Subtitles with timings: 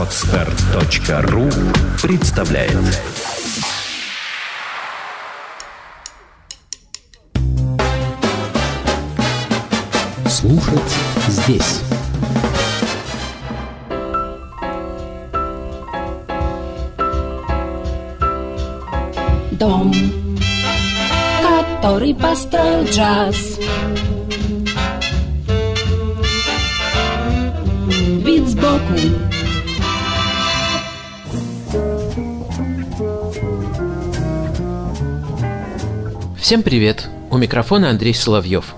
[0.00, 1.50] Отстар.ру
[2.02, 2.72] представляет.
[10.26, 10.80] Слушать
[11.28, 11.82] здесь.
[19.50, 19.92] Дом,
[21.42, 23.58] который построил джаз.
[28.24, 29.29] Вид сбоку
[36.50, 37.08] Всем привет!
[37.30, 38.74] У микрофона Андрей Соловьев.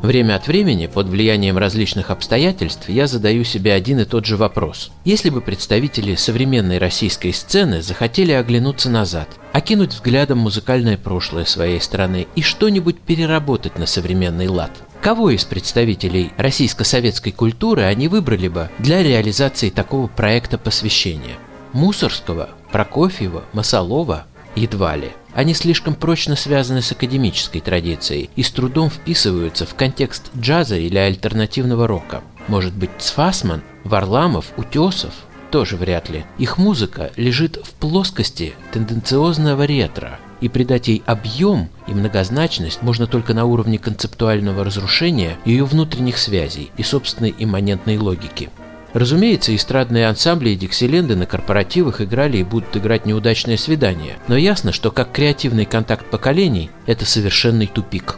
[0.00, 4.92] Время от времени, под влиянием различных обстоятельств, я задаю себе один и тот же вопрос.
[5.04, 12.28] Если бы представители современной российской сцены захотели оглянуться назад, окинуть взглядом музыкальное прошлое своей страны
[12.36, 14.70] и что-нибудь переработать на современный лад,
[15.02, 21.38] Кого из представителей российско-советской культуры они выбрали бы для реализации такого проекта посвящения?
[21.72, 24.26] Мусорского, Прокофьева, Масолова?
[24.54, 25.10] Едва ли.
[25.34, 30.96] Они слишком прочно связаны с академической традицией и с трудом вписываются в контекст джаза или
[30.96, 32.22] альтернативного рока.
[32.48, 35.12] Может быть, Цфасман, Варламов, Утесов?
[35.50, 36.24] Тоже вряд ли.
[36.38, 43.34] Их музыка лежит в плоскости тенденциозного ретро, и придать ей объем и многозначность можно только
[43.34, 48.50] на уровне концептуального разрушения ее внутренних связей и собственной имманентной логики.
[48.94, 54.72] Разумеется, эстрадные ансамбли и диксиленды на корпоративах играли и будут играть неудачное свидание, но ясно,
[54.72, 58.16] что как креативный контакт поколений– это совершенный тупик.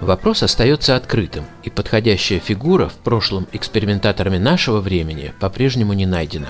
[0.00, 6.48] Вопрос остается открытым, и подходящая фигура в прошлом экспериментаторами нашего времени по-прежнему не найдена.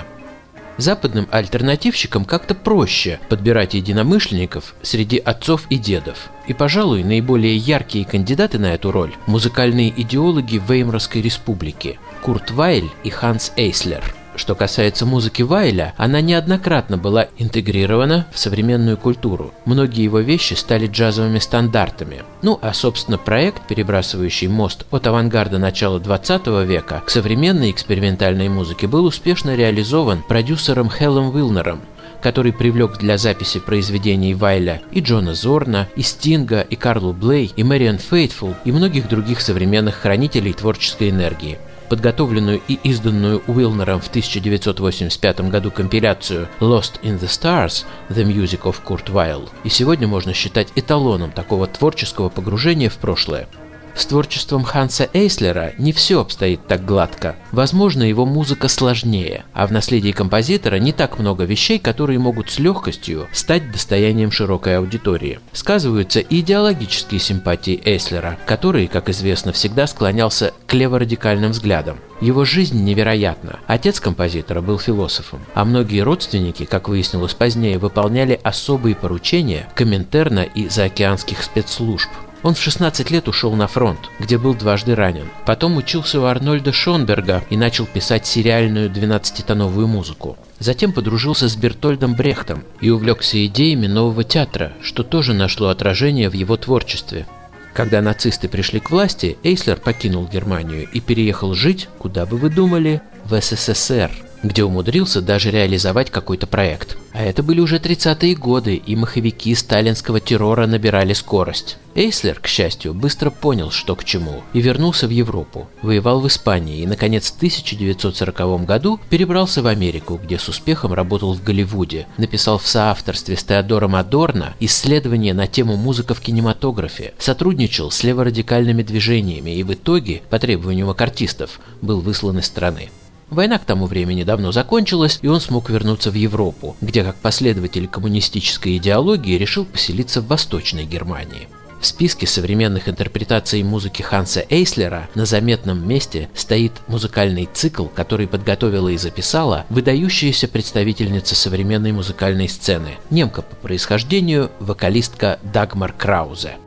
[0.83, 6.29] Западным альтернативщикам как-то проще подбирать единомышленников среди отцов и дедов.
[6.49, 13.11] И, пожалуй, наиболее яркие кандидаты на эту роль– музыкальные идеологи Веймарской республики– Курт Вайль и
[13.11, 14.03] Ханс Эйслер–
[14.43, 19.55] что касается музыки Вайля, она неоднократно была интегрирована в современную культуру.
[19.67, 22.23] Многие его вещи стали джазовыми стандартами.
[22.43, 28.89] Ну а, собственно, проект, перебрасывающий мост от авангарда начала 20 века к современной экспериментальной музыке,
[28.89, 31.81] был успешно реализован продюсером Хеллом Уилнером,
[32.21, 37.63] который привлек для записи произведений Вайля и Джона Зорна, и Стинга, и Карлу Блей, и
[37.63, 41.59] Мэриан Фейтфул, и многих других современных хранителей творческой энергии
[41.93, 48.77] подготовленную и изданную Уилнером в 1985 году компиляцию Lost in the Stars– The Music of
[48.83, 53.47] Kurt Weill, и сегодня можно считать эталоном такого творческого погружения в прошлое.
[53.95, 57.37] С творчеством Ханса Эйслера не все обстоит так гладко.
[57.51, 62.59] Возможно, его музыка сложнее, а в наследии композитора не так много вещей, которые могут с
[62.59, 65.41] легкостью стать достоянием широкой аудитории.
[65.53, 71.99] Сказываются и идеологические симпатии Эйслера, который, как известно, всегда склонялся к леворадикальным взглядам.
[72.21, 73.59] Его жизнь невероятна.
[73.67, 80.69] Отец композитора был философом, а многие родственники, как выяснилось позднее, выполняли особые поручения Коминтерна и
[80.69, 82.09] заокеанских спецслужб.
[82.43, 85.29] Он в 16 лет ушел на фронт, где был дважды ранен.
[85.47, 90.37] Потом учился у Арнольда Шонберга и начал писать сериальную 12-тоновую музыку.
[90.59, 96.35] Затем подружился с Бертольдом Брехтом и увлекся идеями нового театра, что тоже нашло отражение в
[96.35, 97.27] его творчестве.
[97.75, 103.01] Когда нацисты пришли к власти, Эйслер покинул Германию и переехал жить, куда бы вы думали,
[103.25, 104.11] в СССР–
[104.43, 106.97] где умудрился даже реализовать какой-то проект.
[107.13, 111.77] А это были уже 30-е годы, и маховики сталинского террора набирали скорость.
[111.95, 115.69] Эйслер, к счастью, быстро понял, что к чему, и вернулся в Европу.
[115.83, 121.35] Воевал в Испании и, наконец, в 1940 году перебрался в Америку, где с успехом работал
[121.35, 122.07] в Голливуде.
[122.17, 128.83] Написал в соавторстве с Теодором Адорно исследования на тему музыка в кинематографе, сотрудничал с леворадикальными
[128.83, 132.89] движениями и в итоге, по требованию макартистов, был выслан из страны.
[133.33, 137.89] Война к тому времени давно закончилась, и он смог вернуться в Европу, где как последователь
[137.89, 141.49] коммунистической идеологии решил поселиться в Восточной Германии.
[141.81, 148.91] В списке современных интерпретаций музыки Ханса Эйслера на заметном месте стоит музыкальный цикл, который подготовила
[148.91, 156.59] и записала выдающаяся представительница современной музыкальной сцены, немка по происхождению, вокалистка Дагмар Краузе.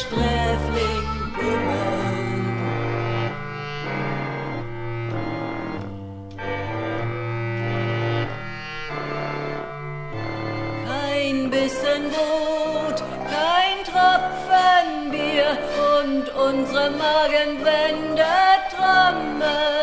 [0.00, 1.06] Sträfling
[1.36, 2.44] bummeln.
[10.86, 15.58] Kein Bissen Brot, kein Tropfen Bier
[16.00, 18.24] und unsere Magenwände
[18.70, 19.79] trommeln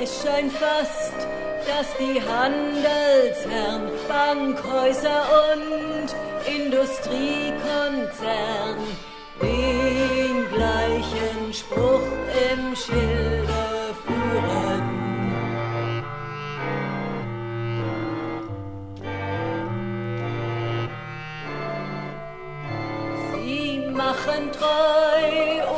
[0.00, 1.26] Es scheint fast,
[1.66, 6.14] dass die Handelsherren, Bankhäuser und
[6.46, 8.78] Industriekonzern
[9.42, 12.06] den gleichen Spruch
[12.52, 13.67] im Schilde
[23.98, 25.28] machen treu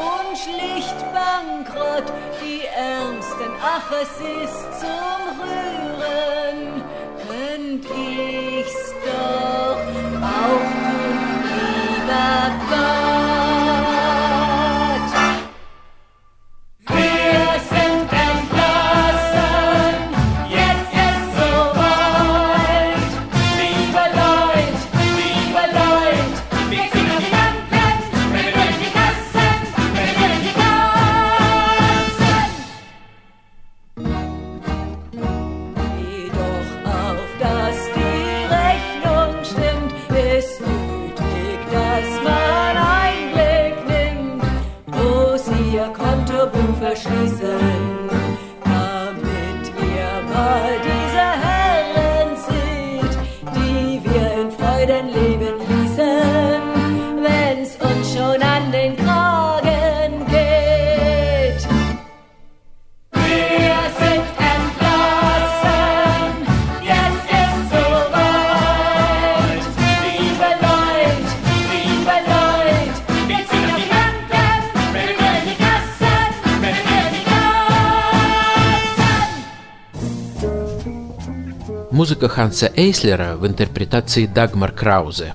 [0.07, 2.05] und schlicht bankrott
[2.43, 3.51] die Ärmsten.
[3.63, 4.13] Ach, es
[4.45, 6.83] ist zum Rühren.
[7.27, 9.81] Könnt ich's doch
[10.23, 11.19] auch tun,
[11.57, 13.00] lieber Gott.
[45.81, 47.80] er konnte Buch verschließen.
[82.01, 85.35] Музыка Ханса Эйслера в интерпретации Дагмар Краузе.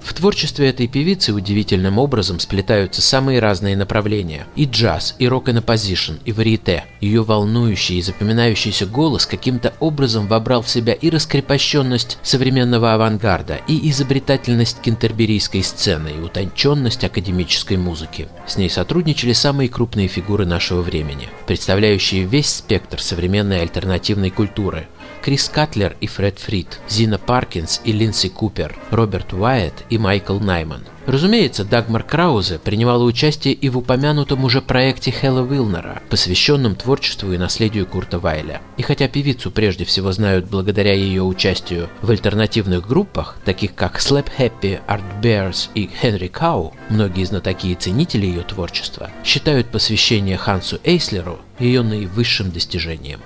[0.00, 4.46] В творчестве этой певицы удивительным образом сплетаются самые разные направления.
[4.54, 6.84] И джаз, и Rock in Opposition, и варьете.
[7.00, 13.90] Ее волнующий и запоминающийся голос каким-то образом вобрал в себя и раскрепощенность современного авангарда, и
[13.90, 18.28] изобретательность кентерберийской сцены, и утонченность академической музыки.
[18.46, 24.86] С ней сотрудничали самые крупные фигуры нашего времени, представляющие весь спектр современной альтернативной культуры–
[25.22, 30.84] Крис Катлер и Фред Фрит, Зина Паркинс и Линдси Купер, Роберт Уайатт и Майкл Найман.
[31.06, 37.38] Разумеется, Дагмар Краузе принимала участие и в упомянутом уже проекте Хэлла Вилнера, посвященном творчеству и
[37.38, 38.62] наследию Курта Вайля.
[38.76, 44.28] И хотя певицу прежде всего знают благодаря ее участию в альтернативных группах, таких как Slap
[44.38, 50.78] Happy, Art Bears и Henry Cow, многие знатоки и ценители ее творчества считают посвящение Хансу
[50.84, 53.20] Эйслеру ее наивысшим достижением.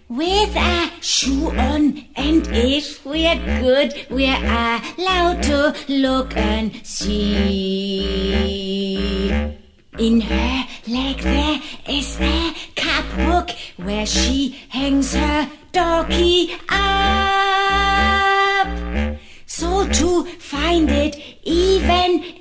[0.09, 8.05] With a shoe on, and if we're good, we're allowed to look and see.
[9.97, 17.55] In her leg there is a cup hook where she hangs her doggy up.
[19.45, 22.34] So to find it even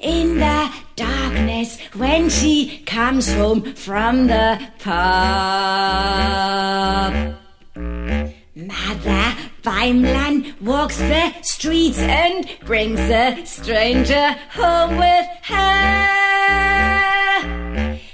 [2.25, 4.95] when she comes home from the pub.
[8.57, 16.01] Mother Beimlan walks the streets and brings a stranger home with her.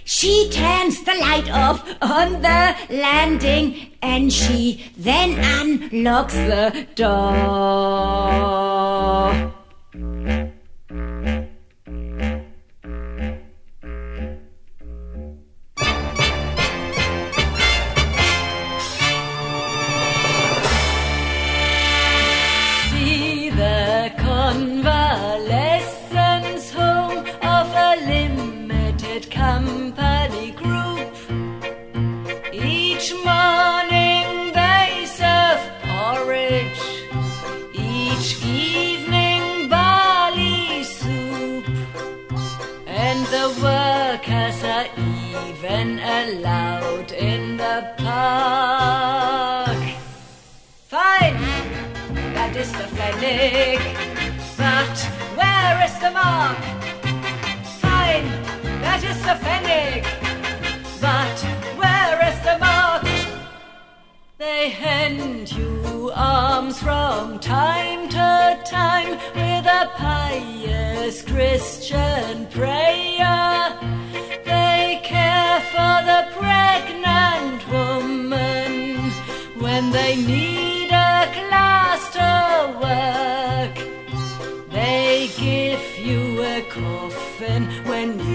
[0.03, 7.21] She turns the light off on the landing and she then unlocks the door.
[43.21, 49.77] And the workers are even allowed in the park.
[50.89, 51.37] Fine,
[52.33, 53.81] that is the fennec,
[54.57, 54.97] But
[55.37, 56.57] where is the mark?
[57.83, 58.31] Fine,
[58.81, 60.30] that is the fennec.
[64.41, 73.79] They hand you alms from time to time with a pious Christian prayer.
[74.47, 79.11] They care for the pregnant woman
[79.61, 82.31] when they need a class to
[82.81, 83.77] work.
[84.71, 88.30] They give you a coffin when you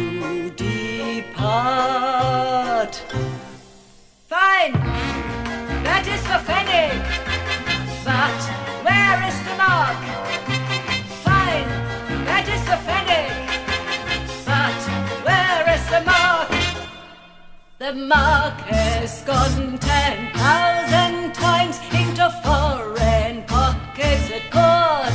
[17.86, 25.14] The mark has gone ten thousand times into foreign pockets at court.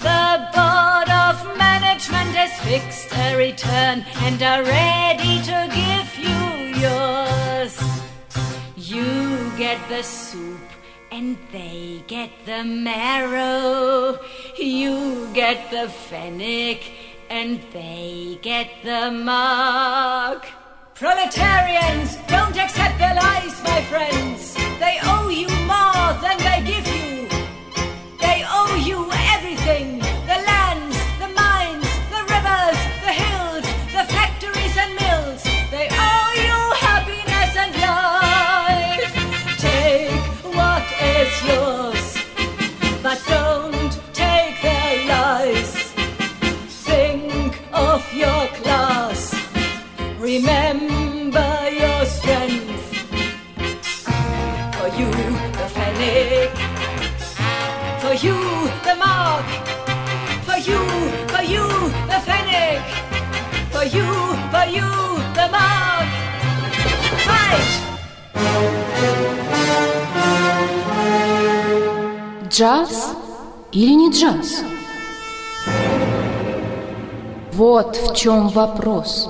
[0.00, 6.40] The board of management has fixed a return and are ready to give you
[6.82, 7.78] yours.
[8.76, 10.58] You get the soup
[11.12, 14.18] and they get the marrow.
[14.58, 16.90] You get the fennec
[17.30, 20.44] and they get the mark.
[20.98, 21.97] Proletarian!
[58.22, 58.34] You,
[58.84, 59.46] the mark.
[60.46, 60.82] For you,
[61.28, 61.66] for you,
[62.10, 62.82] the fennec.
[63.70, 64.08] For you,
[64.52, 64.88] for you,
[65.34, 66.08] the mark.
[67.26, 67.70] Fight!
[72.50, 73.14] Джаз
[73.72, 74.62] или не джаз?
[77.52, 79.28] Вот в чем вопрос.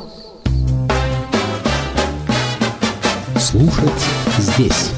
[3.39, 4.05] Слушать
[4.39, 4.98] здесь.